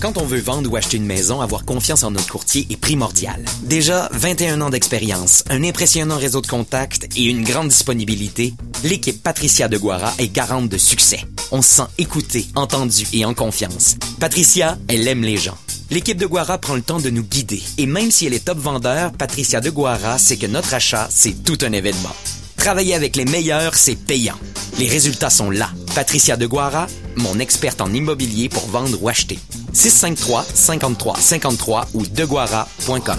Quand 0.00 0.18
on 0.18 0.24
veut 0.26 0.40
vendre 0.40 0.70
ou 0.70 0.76
acheter 0.76 0.98
une 0.98 1.06
maison, 1.06 1.40
avoir 1.40 1.64
confiance 1.64 2.04
en 2.04 2.10
notre 2.10 2.30
courtier 2.30 2.66
est 2.70 2.76
primordial. 2.76 3.44
Déjà, 3.62 4.08
21 4.12 4.60
ans 4.60 4.70
d'expérience, 4.70 5.42
un 5.48 5.64
impressionnant 5.64 6.18
réseau 6.18 6.42
de 6.42 6.46
contacts 6.46 7.08
et 7.16 7.24
une 7.24 7.44
grande 7.44 7.68
disponibilité, 7.68 8.54
l'équipe 8.84 9.22
Patricia 9.22 9.68
de 9.68 9.78
Guara 9.78 10.12
est 10.18 10.28
garante 10.28 10.68
de 10.68 10.78
succès. 10.78 11.20
On 11.50 11.62
se 11.62 11.76
sent 11.76 11.88
écouté, 11.98 12.46
entendu 12.54 13.06
et 13.12 13.24
en 13.24 13.34
confiance. 13.34 13.96
Patricia, 14.20 14.78
elle 14.88 15.08
aime 15.08 15.22
les 15.22 15.38
gens. 15.38 15.56
L'équipe 15.90 16.18
de 16.18 16.26
Guara 16.26 16.58
prend 16.58 16.74
le 16.74 16.82
temps 16.82 17.00
de 17.00 17.10
nous 17.10 17.22
guider. 17.22 17.62
Et 17.78 17.86
même 17.86 18.10
si 18.10 18.26
elle 18.26 18.34
est 18.34 18.44
top 18.44 18.58
vendeur, 18.58 19.12
Patricia 19.12 19.60
de 19.60 19.70
Guara 19.70 20.18
sait 20.18 20.36
que 20.36 20.46
notre 20.46 20.74
achat, 20.74 21.08
c'est 21.10 21.42
tout 21.42 21.58
un 21.62 21.72
événement. 21.72 22.14
Travailler 22.56 22.94
avec 22.94 23.16
les 23.16 23.24
meilleurs, 23.24 23.76
c'est 23.76 23.94
payant. 23.94 24.38
Les 24.78 24.88
résultats 24.88 25.30
sont 25.30 25.50
là. 25.50 25.70
Patricia 25.94 26.36
de 26.36 26.46
Guara, 26.46 26.86
mon 27.16 27.38
experte 27.38 27.80
en 27.80 27.92
immobilier 27.92 28.48
pour 28.48 28.66
vendre 28.66 29.02
ou 29.02 29.08
acheter. 29.08 29.38
653 29.72 30.44
53 30.44 31.16
53 31.16 31.88
ou 31.94 32.06
deguara.com. 32.06 33.18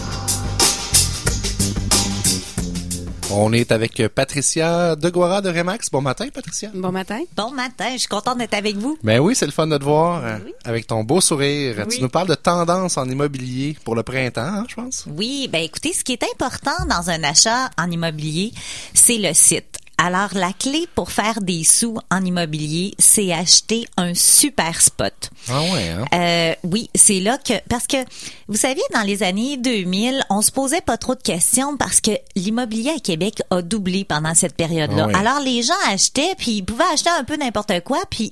On 3.30 3.52
est 3.52 3.74
avec 3.74 4.08
Patricia 4.08 4.96
Deguara 4.96 5.42
de 5.42 5.50
Remax. 5.50 5.90
Bon 5.92 6.02
matin, 6.02 6.28
Patricia. 6.34 6.72
Bon 6.74 6.94
matin. 6.94 7.20
Bon 7.36 7.52
matin, 7.52 7.90
je 7.92 7.98
suis 7.98 8.08
contente 8.08 8.38
d'être 8.38 8.54
avec 8.54 8.78
vous. 8.78 8.98
Ben 9.04 9.20
oui, 9.20 9.36
c'est 9.36 9.46
le 9.46 9.52
fun 9.52 9.68
de 9.68 9.78
te 9.78 9.84
voir 9.84 10.24
euh, 10.24 10.38
avec 10.64 10.88
ton 10.88 11.04
beau 11.04 11.20
sourire. 11.20 11.86
Tu 11.90 12.02
nous 12.02 12.08
parles 12.08 12.30
de 12.30 12.36
tendance 12.36 12.98
en 12.98 13.08
immobilier 13.08 13.78
pour 13.84 13.96
le 13.96 14.04
printemps, 14.04 14.42
hein, 14.42 14.66
je 14.70 14.76
pense? 14.76 15.06
Oui, 15.08 15.50
ben 15.52 15.62
écoutez, 15.62 15.92
ce 15.92 16.06
qui 16.06 16.14
est 16.14 16.24
important 16.24 16.86
dans 16.90 17.10
un 17.10 17.22
achat 17.24 17.70
en 17.78 17.92
immobilier, 17.92 18.54
c'est 18.94 19.18
le 19.18 19.34
site. 19.34 19.77
Alors, 19.98 20.30
la 20.34 20.54
clé 20.54 20.88
pour 20.94 21.12
faire 21.12 21.42
des 21.42 21.64
sous 21.64 21.98
en 22.12 22.24
immobilier, 22.24 22.94
c'est 23.00 23.34
acheter 23.34 23.88
un 23.98 24.14
super 24.14 24.80
spot. 24.80 25.32
Ah 25.50 25.62
ouais, 25.62 25.90
hein? 25.90 26.06
Euh, 26.14 26.54
oui, 26.64 26.90
c'est 26.94 27.20
là 27.20 27.38
que 27.40 27.54
parce 27.68 27.88
que 27.88 27.98
vous 28.48 28.58
savez 28.58 28.82
dans 28.94 29.02
les 29.02 29.24
années 29.24 29.58
2000, 29.58 30.24
on 30.30 30.42
se 30.44 30.52
posait 30.52 30.82
pas 30.82 30.98
trop 30.98 31.16
de 31.16 31.22
questions 31.22 31.78
parce 31.78 32.00
que 32.00 32.12
l'immobilier 32.36 32.92
à 32.96 33.00
Québec 33.00 33.42
a 33.50 33.62
doublé 33.64 34.06
pendant 34.06 34.36
cette 34.36 34.56
période-là. 34.56 35.08
Ah. 35.14 35.18
Alors 35.18 35.40
les 35.40 35.64
gens 35.64 35.74
achetaient 35.88 36.36
puis 36.38 36.58
ils 36.58 36.64
pouvaient 36.64 36.84
acheter 36.94 37.10
un 37.10 37.24
peu 37.24 37.36
n'importe 37.36 37.74
quoi 37.84 38.00
puis 38.10 38.30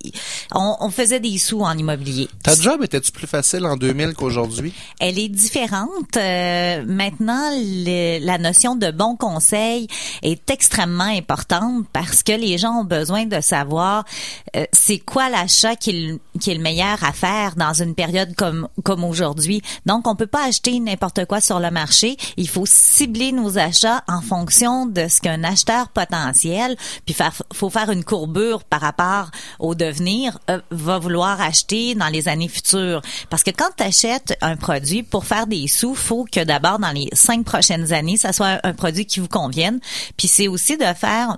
on, 0.54 0.76
on 0.82 0.90
faisait 0.92 1.20
des 1.20 1.38
sous 1.40 1.62
en 1.62 1.76
immobilier. 1.78 2.30
Ta 2.44 2.54
job 2.56 2.84
était-tu 2.84 3.12
plus 3.12 3.28
facile 3.28 3.66
en 3.66 3.76
2000 3.76 4.14
qu'aujourd'hui? 4.14 4.72
Elle 5.00 5.18
est 5.18 5.30
différente. 5.30 6.16
Euh, 6.18 6.84
maintenant, 6.86 7.50
le- 7.56 8.24
la 8.24 8.38
notion 8.38 8.76
de 8.76 8.92
bon 8.92 9.16
conseil 9.16 9.88
est 10.22 10.50
extrêmement 10.52 11.04
importante 11.06 11.55
parce 11.94 12.24
que 12.24 12.32
les 12.32 12.58
gens 12.58 12.82
ont 12.82 12.84
besoin 12.84 13.26
de 13.26 13.42
savoir 13.42 14.06
euh, 14.56 14.66
c'est 14.72 15.00
quoi 15.00 15.30
l'achat 15.30 15.76
qui, 15.76 16.20
qui 16.40 16.52
est 16.52 16.56
le 16.56 16.62
meilleur 16.62 17.04
à 17.04 17.12
faire 17.12 17.56
dans 17.56 17.74
une 17.74 17.96
période 17.96 18.36
comme 18.36 18.68
comme 18.84 19.04
aujourd'hui. 19.04 19.62
Donc, 19.86 20.08
on 20.08 20.16
peut 20.16 20.28
pas 20.28 20.46
acheter 20.46 20.80
n'importe 20.80 21.26
quoi 21.26 21.42
sur 21.42 21.60
le 21.60 21.72
marché. 21.72 22.18
Il 22.38 22.50
faut 22.50 22.66
cibler 22.66 23.32
nos 23.32 23.58
achats 23.58 24.04
en 24.08 24.22
fonction 24.22 24.86
de 24.86 25.08
ce 25.08 25.22
qu'un 25.22 25.44
acheteur 25.44 25.90
potentiel, 25.90 26.76
puis 27.06 27.14
faire, 27.14 27.34
faut 27.54 27.70
faire 27.70 27.90
une 27.90 28.04
courbure 28.04 28.64
par 28.64 28.82
rapport 28.82 29.32
au 29.60 29.76
devenir, 29.76 30.40
euh, 30.50 30.60
va 30.72 31.00
vouloir 31.00 31.42
acheter 31.42 31.96
dans 31.96 32.08
les 32.08 32.28
années 32.28 32.48
futures. 32.48 33.02
Parce 33.30 33.44
que 33.44 33.52
quand 33.52 33.70
tu 33.78 33.84
achètes 33.84 34.38
un 34.42 34.56
produit 34.56 35.04
pour 35.04 35.26
faire 35.26 35.48
des 35.48 35.68
sous, 35.68 35.96
faut 35.96 36.26
que 36.32 36.44
d'abord 36.44 36.80
dans 36.80 36.92
les 36.92 37.10
cinq 37.14 37.46
prochaines 37.46 37.94
années, 37.94 38.18
ça 38.18 38.34
soit 38.34 38.60
un 38.64 38.74
produit 38.74 39.06
qui 39.06 39.20
vous 39.20 39.28
convienne. 39.28 39.80
Puis 40.18 40.28
c'est 40.28 40.48
aussi 40.48 40.78
de 40.78 40.86
faire 40.86 41.38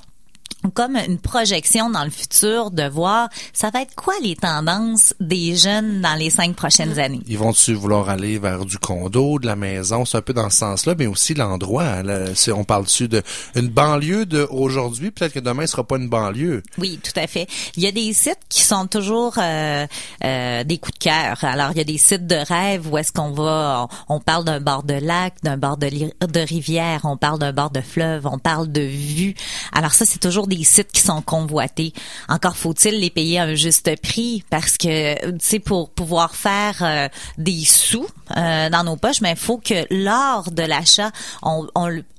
comme 0.73 0.97
une 0.97 1.17
projection 1.17 1.89
dans 1.89 2.03
le 2.03 2.09
futur 2.09 2.71
de 2.71 2.87
voir 2.87 3.29
ça 3.53 3.69
va 3.69 3.81
être 3.81 3.95
quoi 3.95 4.13
les 4.21 4.35
tendances 4.35 5.13
des 5.19 5.55
jeunes 5.55 6.01
dans 6.01 6.15
les 6.15 6.29
cinq 6.29 6.55
prochaines 6.55 6.99
années. 6.99 7.21
Ils 7.27 7.37
vont-tu 7.37 7.73
vouloir 7.73 8.09
aller 8.09 8.37
vers 8.37 8.65
du 8.65 8.77
condo, 8.77 9.39
de 9.39 9.45
la 9.45 9.55
maison? 9.55 10.03
C'est 10.05 10.17
un 10.17 10.21
peu 10.21 10.33
dans 10.33 10.49
ce 10.49 10.57
sens-là, 10.57 10.95
mais 10.97 11.07
aussi 11.07 11.33
l'endroit. 11.33 11.83
hein, 11.85 12.33
on 12.53 12.63
parle-tu 12.63 13.07
de 13.07 13.21
une 13.55 13.69
banlieue 13.69 14.25
de 14.25 14.47
aujourd'hui? 14.49 15.11
Peut-être 15.11 15.33
que 15.33 15.39
demain, 15.39 15.65
ce 15.65 15.71
sera 15.71 15.83
pas 15.83 15.97
une 15.97 16.09
banlieue. 16.09 16.63
Oui, 16.77 16.99
tout 17.02 17.17
à 17.17 17.27
fait. 17.27 17.47
Il 17.75 17.83
y 17.83 17.87
a 17.87 17.91
des 17.91 18.13
sites 18.13 18.39
qui 18.49 18.61
sont 18.63 18.87
toujours 18.87 19.36
euh, 19.37 19.87
euh, 20.23 20.63
des 20.63 20.77
coups 20.77 20.97
de 20.99 21.03
cœur. 21.03 21.43
Alors, 21.43 21.71
il 21.71 21.77
y 21.77 21.81
a 21.81 21.86
des 21.86 21.97
sites 21.97 22.27
de 22.27 22.36
rêve 22.36 22.91
où 22.91 22.97
est-ce 22.97 23.11
qu'on 23.11 23.31
va, 23.31 23.87
on, 24.09 24.17
on 24.17 24.19
parle 24.19 24.43
d'un 24.43 24.59
bord 24.59 24.83
de 24.83 24.95
lac, 24.95 25.36
d'un 25.43 25.57
bord 25.57 25.77
de, 25.77 25.87
de 25.87 26.39
rivière, 26.39 27.02
on 27.03 27.17
parle 27.17 27.39
d'un 27.39 27.53
bord 27.53 27.71
de 27.71 27.81
fleuve, 27.81 28.27
on 28.27 28.39
parle 28.39 28.71
de 28.71 28.81
vue. 28.81 29.36
Alors 29.71 29.93
ça, 29.93 30.05
c'est 30.05 30.19
toujours 30.19 30.36
des 30.45 30.64
sites 30.64 30.92
qui 30.92 31.02
sont 31.02 31.23
convoités. 31.23 31.93
Encore 32.30 32.55
faut-il 32.55 32.99
les 32.99 33.09
payer 33.09 33.39
à 33.39 33.43
un 33.43 33.55
juste 33.55 33.99
prix 34.02 34.43
parce 34.52 34.77
que, 34.77 35.37
tu 35.37 35.59
pour 35.59 35.89
pouvoir 35.89 36.36
faire 36.36 36.75
euh, 36.81 37.08
des 37.37 37.64
sous 37.65 38.05
euh, 38.36 38.70
dans 38.70 38.83
nos 38.83 38.98
poches, 38.98 39.21
mais 39.21 39.31
il 39.31 39.37
faut 39.37 39.58
que 39.58 39.87
lors 39.89 40.52
de 40.52 40.61
l'achat, 40.61 41.11
on, 41.42 41.65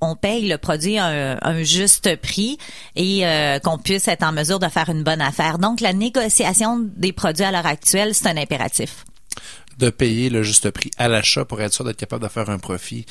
on, 0.01 0.17
paye 0.17 0.49
le 0.49 0.59
produit 0.59 0.99
à 0.99 1.07
un, 1.07 1.39
un 1.43 1.63
juste 1.63 2.17
prix 2.17 2.59
et 2.97 3.27
euh, 3.27 3.59
qu'on 3.59 3.79
puisse 3.79 4.09
être 4.09 4.25
en 4.25 4.33
mesure 4.33 4.59
de 4.59 4.69
faire 4.69 4.89
une 4.89 5.03
bonne 5.03 5.21
affaire. 5.21 5.59
Donc, 5.59 5.81
la 5.81 5.93
négociation 5.93 6.81
des 6.97 7.13
produits 7.13 7.45
à 7.45 7.53
l'heure 7.53 7.67
actuelle, 7.67 8.15
c'est 8.15 8.29
un 8.29 8.37
impératif. 8.37 9.05
De 9.79 9.91
payer 9.91 10.31
le 10.31 10.43
juste 10.43 10.71
prix 10.71 10.91
à 10.99 11.09
l'achat 11.09 11.45
pour 11.45 11.61
être 11.61 11.73
sûr 11.73 11.85
d'être 11.85 11.97
capable 11.97 12.23
de 12.23 12.29
faire 12.29 12.51
un 12.51 12.59
profit. 12.59 13.07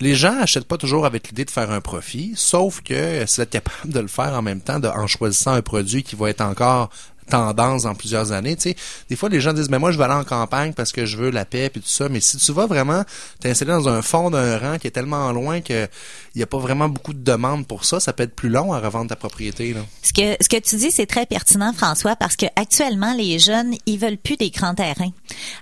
Les 0.00 0.14
gens 0.14 0.38
achètent 0.40 0.66
pas 0.66 0.78
toujours 0.78 1.06
avec 1.06 1.28
l'idée 1.28 1.44
de 1.44 1.50
faire 1.50 1.70
un 1.70 1.80
profit, 1.80 2.32
sauf 2.36 2.80
que 2.82 3.24
c'est 3.26 3.42
d'être 3.42 3.64
capable 3.64 3.92
de 3.92 4.00
le 4.00 4.08
faire 4.08 4.34
en 4.34 4.42
même 4.42 4.60
temps 4.60 4.80
en 4.82 5.06
choisissant 5.06 5.52
un 5.52 5.62
produit 5.62 6.02
qui 6.02 6.16
va 6.16 6.30
être 6.30 6.40
encore 6.40 6.90
tendance 7.28 7.84
dans 7.84 7.94
plusieurs 7.94 8.32
années. 8.32 8.56
Tu 8.56 8.74
des 9.08 9.16
fois, 9.16 9.28
les 9.28 9.40
gens 9.40 9.52
disent, 9.52 9.70
mais 9.70 9.78
moi, 9.78 9.92
je 9.92 9.98
vais 9.98 10.04
aller 10.04 10.14
en 10.14 10.24
campagne 10.24 10.72
parce 10.72 10.92
que 10.92 11.06
je 11.06 11.16
veux 11.16 11.30
la 11.30 11.44
paix 11.44 11.70
puis 11.70 11.80
tout 11.80 11.88
ça. 11.88 12.08
Mais 12.08 12.20
si 12.20 12.36
tu 12.36 12.52
vas 12.52 12.66
vraiment 12.66 13.04
t'installer 13.40 13.72
dans 13.72 13.88
un 13.88 14.02
fond 14.02 14.30
d'un 14.30 14.58
rang 14.58 14.78
qui 14.78 14.86
est 14.86 14.90
tellement 14.90 15.30
loin 15.32 15.60
que 15.60 15.88
il 16.34 16.38
n'y 16.38 16.42
a 16.42 16.46
pas 16.46 16.58
vraiment 16.58 16.88
beaucoup 16.88 17.12
de 17.12 17.22
demandes 17.22 17.66
pour 17.66 17.84
ça, 17.84 18.00
ça 18.00 18.12
peut 18.12 18.24
être 18.24 18.34
plus 18.34 18.48
long 18.48 18.72
à 18.72 18.80
revendre 18.80 19.08
ta 19.08 19.16
propriété. 19.16 19.72
Là. 19.72 19.80
Ce 20.02 20.12
que 20.12 20.36
ce 20.40 20.48
que 20.48 20.60
tu 20.60 20.76
dis 20.76 20.90
c'est 20.90 21.06
très 21.06 21.26
pertinent 21.26 21.72
François 21.72 22.16
parce 22.16 22.34
que 22.34 22.46
actuellement 22.56 23.14
les 23.14 23.38
jeunes 23.38 23.74
ils 23.86 23.98
veulent 23.98 24.16
plus 24.16 24.36
des 24.36 24.50
grands 24.50 24.74
terrains. 24.74 25.12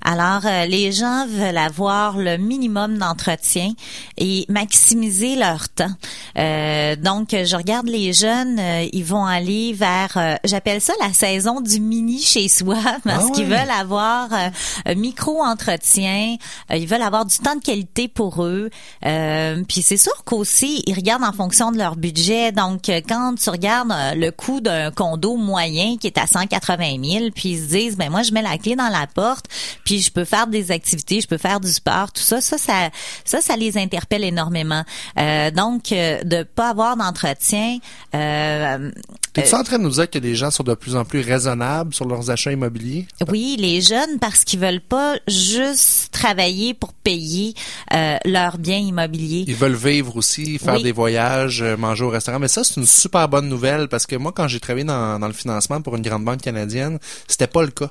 Alors 0.02 0.46
euh, 0.46 0.64
les 0.66 0.90
gens 0.92 1.26
veulent 1.26 1.58
avoir 1.58 2.16
le 2.16 2.38
minimum 2.38 2.98
d'entretien 2.98 3.72
et 4.16 4.46
maximiser 4.48 5.36
leur 5.36 5.68
temps. 5.68 5.92
Euh, 6.38 6.96
donc 6.96 7.30
je 7.30 7.56
regarde 7.56 7.86
les 7.88 8.12
jeunes 8.12 8.58
euh, 8.58 8.86
ils 8.92 9.04
vont 9.04 9.24
aller 9.26 9.74
vers 9.74 10.12
euh, 10.16 10.34
j'appelle 10.44 10.80
ça 10.80 10.94
la 11.00 11.12
saison 11.12 11.60
du 11.60 11.78
mini 11.80 12.20
chez 12.22 12.48
soi 12.48 12.76
parce 13.04 13.24
Ah 13.24 13.26
ouais. 13.26 13.32
qu'ils 13.32 13.44
veulent 13.46 13.70
avoir 13.78 14.32
euh, 14.32 14.48
un 14.86 14.94
micro 14.94 15.42
entretien, 15.42 16.36
euh, 16.70 16.76
ils 16.76 16.86
veulent 16.86 17.02
avoir 17.02 17.26
du 17.26 17.36
temps 17.38 17.54
de 17.56 17.60
qualité 17.62 18.08
pour 18.08 18.44
eux. 18.44 18.70
Euh, 19.04 19.62
puis 19.68 19.82
c'est 19.82 19.96
sûr 19.96 20.24
qu'aussi 20.24 20.82
ils 20.86 20.94
regardent 20.94 21.24
en 21.24 21.32
fonction 21.32 21.70
de 21.70 21.78
leur 21.78 21.96
budget. 21.96 22.52
Donc 22.52 22.88
quand 23.08 23.34
tu 23.34 23.50
regardes 23.50 23.92
le 24.16 24.30
coût 24.30 24.60
d'un 24.60 24.90
condo 24.90 25.36
moyen 25.36 25.96
qui 25.98 26.06
est 26.06 26.18
à 26.18 26.26
180 26.26 26.96
000, 27.04 27.24
puis 27.34 27.50
ils 27.50 27.60
se 27.60 27.68
disent 27.68 27.96
ben 27.96 28.10
moi 28.10 28.22
je 28.22 28.32
mets 28.32 28.42
la 28.42 28.56
clé 28.58 28.74
dans 28.76 28.88
la 28.88 29.06
porte, 29.06 29.46
puis 29.84 30.00
je 30.00 30.10
peux 30.10 30.24
faire 30.24 30.46
des 30.46 30.70
activités, 30.70 31.20
je 31.20 31.26
peux 31.28 31.38
faire 31.38 31.60
du 31.60 31.70
sport, 31.72 32.10
tout 32.12 32.22
ça, 32.22 32.40
ça 32.40 32.56
ça 32.58 32.90
ça, 33.24 33.40
ça 33.40 33.56
les 33.56 33.76
interpelle 33.78 34.24
énormément. 34.24 34.82
Euh, 35.18 35.50
donc 35.50 35.92
euh, 35.92 36.20
de 36.24 36.42
pas 36.42 36.70
avoir 36.70 36.96
d'entretien. 36.96 37.78
Euh, 38.14 38.90
T'es-tu 39.32 39.54
en 39.54 39.62
train 39.64 39.78
de 39.78 39.84
nous 39.84 39.90
dire 39.90 40.10
que 40.10 40.18
les 40.18 40.34
gens 40.34 40.50
sont 40.50 40.62
de 40.62 40.74
plus 40.74 40.94
en 40.94 41.06
plus 41.06 41.20
raisonnables 41.20 41.94
sur 41.94 42.06
leurs 42.06 42.30
achats 42.30 42.52
immobiliers? 42.52 43.06
Oui, 43.28 43.56
les 43.58 43.80
jeunes 43.80 44.18
parce 44.20 44.44
qu'ils 44.44 44.60
veulent 44.60 44.80
pas 44.82 45.16
juste 45.26 46.12
travailler 46.12 46.74
pour 46.74 46.92
payer 46.92 47.54
euh, 47.94 48.18
leurs 48.26 48.58
biens 48.58 48.76
immobiliers. 48.78 49.44
Ils 49.48 49.54
veulent 49.54 49.72
vivre 49.74 50.16
aussi, 50.16 50.58
faire 50.58 50.74
Oui. 50.74 50.82
des 50.82 50.92
voyages, 50.92 51.62
euh, 51.62 51.76
manger 51.78 52.04
au 52.04 52.10
restaurant. 52.10 52.38
Mais 52.38 52.48
ça, 52.48 52.62
c'est 52.62 52.76
une 52.78 52.86
super 52.86 53.26
bonne 53.28 53.48
nouvelle 53.48 53.88
parce 53.88 54.06
que 54.06 54.16
moi, 54.16 54.32
quand 54.32 54.48
j'ai 54.48 54.60
travaillé 54.60 54.84
dans, 54.84 55.18
dans 55.18 55.26
le 55.28 55.32
financement 55.32 55.80
pour 55.80 55.96
une 55.96 56.02
grande 56.02 56.24
banque 56.26 56.42
canadienne, 56.42 56.98
c'était 57.26 57.46
pas 57.46 57.62
le 57.62 57.68
cas. 57.70 57.90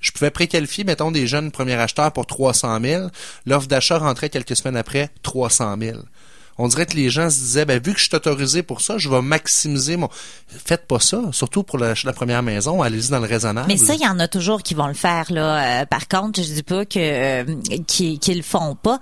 Je 0.00 0.10
pouvais 0.12 0.30
préqualifier, 0.30 0.84
mettons, 0.84 1.10
des 1.10 1.26
jeunes 1.26 1.50
premiers 1.50 1.74
acheteurs 1.74 2.12
pour 2.12 2.26
300 2.26 2.78
000. 2.82 3.06
L'offre 3.46 3.66
d'achat 3.68 3.96
rentrait 3.98 4.28
quelques 4.28 4.56
semaines 4.56 4.76
après, 4.76 5.08
300 5.22 5.76
000. 5.80 5.98
On 6.62 6.68
dirait 6.68 6.86
que 6.86 6.94
les 6.94 7.10
gens 7.10 7.28
se 7.28 7.40
disaient, 7.40 7.64
ben, 7.64 7.82
vu 7.82 7.92
que 7.92 7.98
je 7.98 8.04
suis 8.06 8.14
autorisé 8.14 8.62
pour 8.62 8.80
ça, 8.82 8.96
je 8.96 9.08
vais 9.08 9.20
maximiser 9.20 9.96
mon... 9.96 10.08
Faites 10.46 10.86
pas 10.86 11.00
ça, 11.00 11.20
surtout 11.32 11.64
pour 11.64 11.76
la 11.76 11.94
première 12.12 12.44
maison. 12.44 12.82
Allez-y 12.82 13.10
dans 13.10 13.18
le 13.18 13.26
raisonnable. 13.26 13.66
Mais 13.66 13.76
ça, 13.76 13.94
il 13.94 14.00
y 14.00 14.06
en 14.06 14.20
a 14.20 14.28
toujours 14.28 14.62
qui 14.62 14.74
vont 14.74 14.86
le 14.86 14.94
faire 14.94 15.32
là. 15.32 15.80
Euh, 15.82 15.86
par 15.86 16.06
contre, 16.06 16.40
je 16.40 16.52
dis 16.52 16.62
pas 16.62 16.84
que 16.84 16.98
euh, 16.98 17.44
qu'ils 17.88 18.20
qu'ils 18.20 18.36
le 18.36 18.42
font 18.44 18.76
pas, 18.76 19.00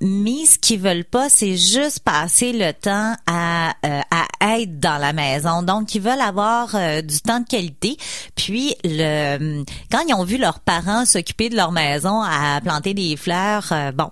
mais 0.00 0.46
ce 0.46 0.58
qu'ils 0.58 0.80
veulent 0.80 1.04
pas, 1.04 1.28
c'est 1.28 1.58
juste 1.58 2.00
passer 2.00 2.54
le 2.54 2.72
temps 2.72 3.14
à 3.26 3.74
euh, 3.84 4.00
à 4.40 4.58
être 4.58 4.80
dans 4.80 4.98
la 4.98 5.12
maison. 5.12 5.62
Donc, 5.62 5.94
ils 5.94 6.00
veulent 6.00 6.20
avoir 6.20 6.74
euh, 6.74 7.02
du 7.02 7.20
temps 7.20 7.40
de 7.40 7.46
qualité. 7.46 7.96
Puis, 8.36 8.74
le 8.84 9.62
quand 9.90 10.00
ils 10.08 10.14
ont 10.14 10.24
vu 10.24 10.38
leurs 10.38 10.60
parents 10.60 11.04
s'occuper 11.04 11.50
de 11.50 11.56
leur 11.56 11.72
maison 11.72 12.22
à 12.22 12.60
planter 12.62 12.94
des 12.94 13.16
fleurs, 13.16 13.68
euh, 13.72 13.92
bon. 13.92 14.08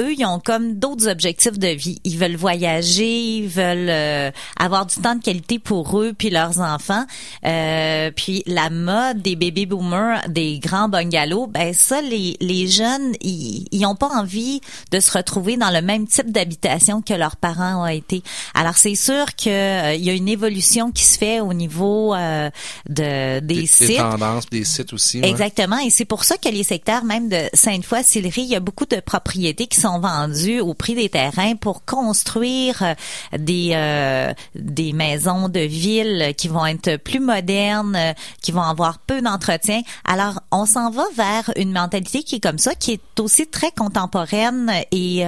Eux, 0.00 0.12
ils 0.16 0.24
ont 0.24 0.40
comme 0.40 0.74
d'autres 0.78 1.08
objectifs 1.08 1.58
de 1.58 1.68
vie. 1.68 2.00
Ils 2.04 2.18
veulent 2.18 2.36
voyager, 2.36 3.20
ils 3.38 3.48
veulent 3.48 3.88
euh, 3.90 4.30
avoir 4.58 4.86
du 4.86 4.96
temps 4.96 5.14
de 5.14 5.22
qualité 5.22 5.58
pour 5.58 6.00
eux 6.00 6.12
puis 6.16 6.30
leurs 6.30 6.60
enfants. 6.60 7.04
Euh, 7.46 8.10
puis 8.14 8.42
la 8.46 8.70
mode 8.70 9.22
des 9.22 9.36
baby 9.36 9.66
boomers, 9.66 10.22
des 10.28 10.58
grands 10.58 10.88
bungalows, 10.88 11.46
ben 11.46 11.72
ça, 11.74 12.00
les, 12.02 12.36
les 12.40 12.66
jeunes, 12.66 13.12
ils, 13.20 13.66
ils 13.70 13.86
ont 13.86 13.94
pas 13.94 14.08
envie 14.08 14.60
de 14.90 15.00
se 15.00 15.12
retrouver 15.16 15.56
dans 15.56 15.70
le 15.70 15.82
même 15.82 16.06
type 16.06 16.30
d'habitation 16.32 17.02
que 17.02 17.14
leurs 17.14 17.36
parents 17.36 17.82
ont 17.82 17.86
été. 17.86 18.22
Alors 18.54 18.76
c'est 18.76 18.94
sûr 18.94 19.26
que 19.36 19.48
euh, 19.48 19.94
il 19.94 20.04
y 20.04 20.10
a 20.10 20.14
une 20.14 20.28
évolution 20.28 20.90
qui 20.90 21.04
se 21.04 21.18
fait 21.18 21.40
au 21.40 21.52
niveau 21.52 22.14
euh, 22.14 22.50
de 22.88 23.40
des, 23.40 23.54
Des, 23.60 23.66
sites. 23.66 23.88
des 23.88 23.96
tendances, 23.96 24.48
des 24.50 24.64
sites 24.64 24.92
aussi. 24.92 25.20
ouais. 25.20 25.28
Exactement, 25.28 25.78
et 25.78 25.90
c'est 25.90 26.04
pour 26.04 26.24
ça 26.24 26.36
que 26.36 26.48
les 26.48 26.64
secteurs 26.64 27.04
même 27.04 27.28
de 27.28 27.40
Sainte-Foy-Sillery, 27.54 28.42
il 28.42 28.48
y 28.48 28.56
a 28.56 28.60
beaucoup 28.60 28.86
de 28.86 29.00
propriétés 29.00 29.66
qui 29.66 29.80
sont 29.80 29.89
vendues 29.98 30.60
au 30.60 30.74
prix 30.74 30.94
des 30.94 31.08
terrains 31.08 31.56
pour 31.56 31.84
construire 31.84 32.82
euh, 32.82 32.94
des 33.36 33.72
euh, 33.74 34.32
des 34.54 34.92
maisons 34.92 35.48
de 35.48 35.60
ville 35.60 36.34
qui 36.36 36.48
vont 36.48 36.66
être 36.66 36.96
plus 36.96 37.20
modernes, 37.20 37.96
euh, 37.96 38.12
qui 38.42 38.52
vont 38.52 38.62
avoir 38.62 38.98
peu 38.98 39.20
d'entretien. 39.20 39.82
Alors, 40.04 40.40
on 40.52 40.66
s'en 40.66 40.90
va 40.90 41.04
vers 41.16 41.50
une 41.56 41.72
mentalité 41.72 42.22
qui 42.22 42.36
est 42.36 42.40
comme 42.40 42.58
ça, 42.58 42.74
qui 42.74 42.92
est 42.92 43.20
aussi 43.20 43.46
très 43.46 43.70
contemporaine 43.72 44.70
et 44.92 45.24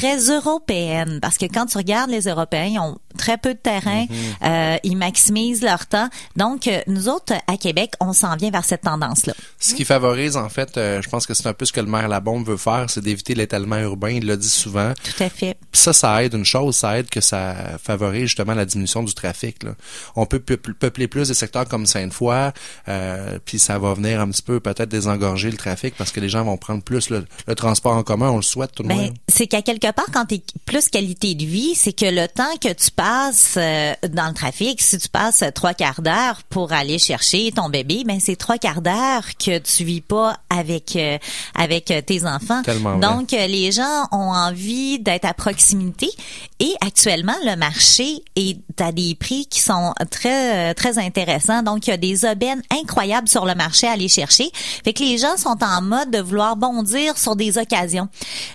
très 0.00 0.30
européenne, 0.30 1.18
parce 1.20 1.36
que 1.36 1.44
quand 1.46 1.66
tu 1.66 1.76
regardes 1.76 2.10
les 2.10 2.22
Européens, 2.26 2.64
ils 2.66 2.78
ont 2.78 2.98
très 3.18 3.36
peu 3.36 3.52
de 3.54 3.58
terrain, 3.58 4.06
euh, 4.42 4.76
ils 4.82 4.96
maximisent 4.96 5.62
leur 5.62 5.86
temps. 5.86 6.08
Donc, 6.36 6.66
euh, 6.68 6.80
nous 6.86 7.08
autres, 7.08 7.34
à 7.46 7.56
Québec, 7.56 7.92
on 8.00 8.12
s'en 8.12 8.34
vient 8.36 8.50
vers 8.50 8.64
cette 8.64 8.82
tendance-là. 8.82 9.34
Ce 9.58 9.74
qui 9.74 9.84
favorise, 9.84 10.36
en 10.36 10.48
fait, 10.48 10.76
euh, 10.76 11.02
je 11.02 11.08
pense 11.10 11.26
que 11.26 11.34
c'est 11.34 11.46
un 11.48 11.52
peu 11.52 11.64
ce 11.66 11.72
que 11.72 11.80
le 11.80 11.86
maire 11.86 12.08
Labombe 12.08 12.46
veut 12.46 12.56
faire, 12.56 12.86
c'est 12.88 13.02
d'éviter 13.02 13.34
l'étalement 13.34 13.76
urbain. 13.78 14.10
Il 14.10 14.26
l'a 14.26 14.36
dit 14.36 14.48
souvent. 14.48 14.92
Tout 15.04 15.22
à 15.22 15.28
fait. 15.28 15.56
Puis 15.70 15.80
ça, 15.82 15.92
ça 15.92 16.22
aide 16.24 16.34
une 16.34 16.44
chose, 16.44 16.76
ça 16.76 16.98
aide 16.98 17.10
que 17.10 17.20
ça 17.20 17.54
favorise 17.82 18.22
justement 18.28 18.54
la 18.54 18.64
diminution 18.64 19.02
du 19.02 19.12
trafic. 19.12 19.62
Là. 19.64 19.72
On 20.16 20.24
peut 20.24 20.38
peuple- 20.40 20.74
peupler 20.74 21.08
plus 21.08 21.28
des 21.28 21.34
secteurs 21.34 21.66
comme 21.68 21.84
Sainte-Foy, 21.84 22.52
euh, 22.88 23.38
puis 23.44 23.58
ça 23.58 23.78
va 23.78 23.92
venir 23.94 24.20
un 24.20 24.30
petit 24.30 24.42
peu 24.42 24.60
peut-être 24.60 24.88
désengorger 24.88 25.50
le 25.50 25.56
trafic 25.58 25.94
parce 25.96 26.12
que 26.12 26.20
les 26.20 26.28
gens 26.28 26.44
vont 26.44 26.56
prendre 26.56 26.82
plus 26.82 27.10
le, 27.10 27.26
le 27.46 27.54
transport 27.54 27.92
en 27.96 28.02
commun. 28.02 28.30
On 28.30 28.36
le 28.36 28.42
souhaite 28.42 28.72
tout 28.72 28.82
le 28.82 28.88
Ben, 28.88 28.96
monde. 28.96 29.14
C'est 29.40 29.46
qu'à 29.46 29.62
quelque 29.62 29.90
part, 29.90 30.04
quand 30.12 30.26
tu 30.26 30.34
es 30.34 30.42
plus 30.66 30.90
qualité 30.90 31.34
de 31.34 31.46
vie, 31.46 31.74
c'est 31.74 31.94
que 31.94 32.04
le 32.04 32.28
temps 32.28 32.54
que 32.60 32.74
tu 32.74 32.90
passes 32.90 33.54
euh, 33.56 33.94
dans 34.10 34.28
le 34.28 34.34
trafic, 34.34 34.82
si 34.82 34.98
tu 34.98 35.08
passes 35.08 35.42
trois 35.54 35.72
quarts 35.72 36.02
d'heure 36.02 36.42
pour 36.50 36.72
aller 36.74 36.98
chercher 36.98 37.50
ton 37.50 37.70
bébé, 37.70 38.02
ben 38.04 38.20
c'est 38.20 38.36
trois 38.36 38.58
quarts 38.58 38.82
d'heure 38.82 39.24
que 39.42 39.56
tu 39.56 39.84
vis 39.84 40.02
pas 40.02 40.36
avec 40.50 40.94
euh, 40.96 41.16
avec 41.54 41.90
euh, 41.90 42.02
tes 42.02 42.26
enfants. 42.26 42.62
Tellement 42.62 42.98
vrai. 42.98 43.00
Donc 43.00 43.32
euh, 43.32 43.46
les 43.46 43.72
gens 43.72 44.08
ont 44.12 44.30
envie 44.30 44.98
d'être 44.98 45.24
à 45.24 45.32
proximité 45.32 46.10
et 46.58 46.74
actuellement 46.84 47.36
le 47.46 47.56
marché 47.56 48.22
est 48.36 48.58
à 48.78 48.92
des 48.92 49.14
prix 49.14 49.46
qui 49.46 49.60
sont 49.60 49.94
très 50.10 50.74
très 50.74 50.98
intéressants. 50.98 51.62
Donc 51.62 51.86
il 51.86 51.90
y 51.90 51.92
a 51.94 51.96
des 51.96 52.26
aubaines 52.26 52.62
incroyables 52.70 53.28
sur 53.28 53.46
le 53.46 53.54
marché 53.54 53.86
à 53.86 53.92
aller 53.92 54.08
chercher. 54.08 54.50
Fait 54.84 54.92
que 54.92 55.02
les 55.02 55.16
gens 55.16 55.38
sont 55.38 55.56
en 55.62 55.80
mode 55.80 56.10
de 56.10 56.18
vouloir 56.18 56.56
bondir 56.56 57.16
sur 57.16 57.36
des 57.36 57.56
occasions. 57.56 58.08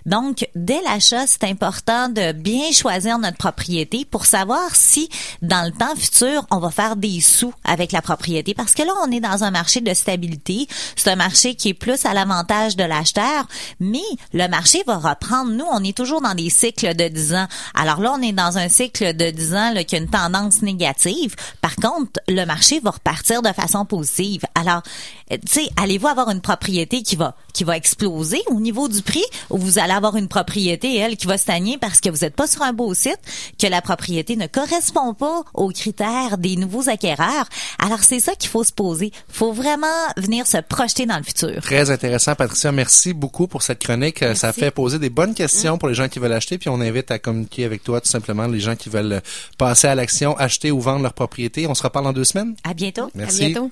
Donc 0.06 0.48
dès 0.54 0.75
l'achat, 0.84 1.28
c'est 1.28 1.44
important 1.44 2.10
de 2.10 2.32
bien 2.32 2.72
choisir 2.72 3.18
notre 3.20 3.38
propriété 3.38 4.06
pour 4.06 4.26
savoir 4.26 4.76
si 4.76 5.10
dans 5.42 5.66
le 5.66 5.72
temps 5.72 5.96
futur, 5.96 6.46
on 6.52 6.60
va 6.60 6.72
faire 6.72 6.96
des 6.96 7.22
sous 7.22 7.54
avec 7.64 7.92
la 7.92 8.02
propriété 8.02 8.54
parce 8.54 8.74
que 8.74 8.84
là 8.84 8.94
on 9.04 9.12
est 9.12 9.20
dans 9.20 9.44
un 9.44 9.52
marché 9.52 9.82
de 9.82 9.94
stabilité, 9.94 10.68
c'est 10.96 11.10
un 11.10 11.16
marché 11.16 11.56
qui 11.56 11.70
est 11.70 11.74
plus 11.74 12.06
à 12.06 12.14
l'avantage 12.14 12.76
de 12.76 12.84
l'acheteur, 12.84 13.48
mais 13.80 14.04
le 14.34 14.48
marché 14.48 14.84
va 14.86 14.98
reprendre 14.98 15.52
nous, 15.52 15.66
on 15.72 15.84
est 15.84 15.96
toujours 15.96 16.22
dans 16.22 16.34
des 16.34 16.50
cycles 16.50 16.96
de 16.96 17.08
10 17.08 17.36
ans. 17.36 17.48
Alors 17.74 18.02
là, 18.02 18.14
on 18.18 18.22
est 18.22 18.32
dans 18.32 18.58
un 18.58 18.70
cycle 18.70 19.16
de 19.16 19.30
10 19.30 19.54
ans 19.56 19.72
là, 19.74 19.84
qui 19.84 19.96
a 19.96 20.00
une 20.00 20.10
tendance 20.10 20.62
négative. 20.62 21.36
Par 21.62 21.76
contre, 21.76 22.20
le 22.28 22.46
marché 22.46 22.80
va 22.80 22.92
repartir 22.92 23.42
de 23.42 23.52
façon 23.54 23.86
positive. 23.86 24.42
Alors, 24.56 24.82
tu 25.30 25.38
sais, 25.48 25.70
allez-vous 25.82 26.08
avoir 26.08 26.30
une 26.30 26.42
propriété 26.42 27.02
qui 27.02 27.16
va 27.16 27.36
qui 27.56 27.64
va 27.64 27.78
exploser 27.78 28.42
au 28.48 28.60
niveau 28.60 28.90
du 28.90 29.02
prix 29.02 29.24
ou 29.50 29.58
vous 29.58 29.80
allez 29.80 29.94
avoir 29.94 30.18
une 30.18 30.28
propriété 30.28 30.55
elle 30.58 31.18
qui 31.18 31.28
va 31.28 31.38
stagner 31.38 31.78
parce 31.78 32.00
que 32.00 32.10
vous 32.10 32.20
n'êtes 32.20 32.36
pas 32.36 32.48
sur 32.48 32.62
un 32.62 32.74
beau 32.74 32.94
site, 32.94 33.20
que 33.60 33.68
la 33.68 33.82
propriété 33.82 34.36
ne 34.36 34.48
correspond 34.48 35.14
pas 35.14 35.44
aux 35.54 35.70
critères 35.70 36.38
des 36.38 36.56
nouveaux 36.56 36.90
acquéreurs. 36.90 37.48
Alors 37.80 38.00
c'est 38.00 38.20
ça 38.20 38.36
qu'il 38.36 38.50
faut 38.50 38.64
se 38.64 38.72
poser. 38.74 39.12
Faut 39.28 39.54
vraiment 39.54 39.88
venir 40.18 40.48
se 40.48 40.58
projeter 40.58 41.06
dans 41.06 41.18
le 41.18 41.24
futur. 41.24 41.62
Très 41.62 41.92
intéressant, 41.92 42.36
Patricia. 42.36 42.72
Merci 42.72 43.14
beaucoup 43.14 43.48
pour 43.48 43.62
cette 43.62 43.80
chronique. 43.84 44.22
Euh, 44.24 44.36
Ça 44.36 44.54
fait 44.54 44.72
poser 44.72 45.00
des 45.00 45.10
bonnes 45.10 45.34
questions 45.34 45.78
pour 45.78 45.88
les 45.90 45.96
gens 45.96 46.08
qui 46.08 46.20
veulent 46.20 46.34
acheter, 46.34 46.58
puis 46.58 46.70
on 46.70 46.82
invite 46.82 47.12
à 47.12 47.20
communiquer 47.20 47.66
avec 47.66 47.84
toi 47.84 48.02
tout 48.02 48.10
simplement 48.10 48.48
les 48.48 48.60
gens 48.60 48.76
qui 48.76 48.90
veulent 48.90 49.14
euh, 49.14 49.22
passer 49.58 49.88
à 49.88 49.96
l'action, 49.96 50.36
acheter 50.38 50.72
ou 50.72 50.80
vendre 50.80 51.04
leur 51.04 51.14
propriété. 51.14 51.68
On 51.68 51.76
se 51.76 51.84
reparle 51.84 52.06
dans 52.06 52.14
deux 52.14 52.24
semaines. 52.24 52.56
À 52.64 52.74
bientôt. 52.74 53.10
Merci. 53.16 53.46
À 53.46 53.48
bientôt. 53.48 53.72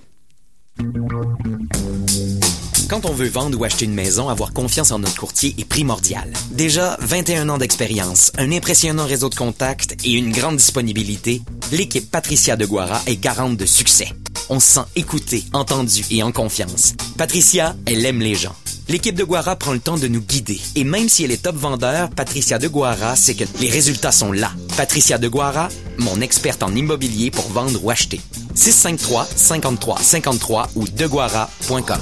Quand 2.89 3.06
on 3.06 3.13
veut 3.13 3.30
vendre 3.30 3.59
ou 3.59 3.63
acheter 3.63 3.85
une 3.85 3.94
maison, 3.94 4.30
avoir 4.30 4.53
confiance 4.53 4.91
en 4.91 5.00
notre 5.00 5.15
courtier 5.15 5.56
est 5.57 5.65
primordial. 5.65 6.31
Déjà 6.51 6.97
21 7.00 7.50
ans 7.50 7.57
d'expérience, 7.57 8.31
un 8.38 8.51
impressionnant 8.51 9.06
réseau 9.06 9.30
de 9.30 9.35
contacts 9.35 9.95
et 10.03 10.12
une 10.12 10.31
grande 10.31 10.57
disponibilité, 10.57 11.41
l'équipe 11.71 12.09
Patricia 12.09 12.56
de 12.56 12.65
Guara 12.65 13.01
est 13.07 13.15
garante 13.15 13.57
de 13.57 13.65
succès. 13.65 14.09
On 14.50 14.59
se 14.59 14.74
sent 14.74 14.85
écouté, 14.95 15.45
entendu 15.53 16.03
et 16.12 16.24
en 16.24 16.31
confiance. 16.31 16.94
Patricia, 17.18 17.75
elle 17.85 18.06
aime 18.06 18.19
les 18.19 18.35
gens. 18.35 18.56
L'équipe 18.89 19.15
de 19.15 19.24
Guara 19.24 19.56
prend 19.56 19.71
le 19.71 19.80
temps 19.80 19.97
de 19.97 20.09
nous 20.09 20.19
guider. 20.19 20.59
Et 20.75 20.83
même 20.83 21.07
si 21.07 21.24
elle 21.24 21.31
est 21.31 21.41
top 21.41 21.56
vendeur, 21.56 22.09
Patricia 22.09 22.59
de 22.59 22.68
Guara 22.68 23.15
sait 23.15 23.33
que 23.33 23.45
les 23.62 23.69
résultats 23.69 24.12
sont 24.12 24.33
là. 24.33 24.51
Patricia 24.75 25.18
de 25.18 25.30
Guara, 25.30 25.69
mon 25.97 26.19
experte 26.19 26.63
en 26.63 26.75
immobilier 26.75 27.31
pour 27.31 27.47
vendre 27.47 27.83
ou 27.83 27.89
acheter. 27.89 28.19
653 28.56 29.27
53 29.35 30.00
53 30.00 30.69
ou 30.75 30.85
deguara.com. 30.85 32.00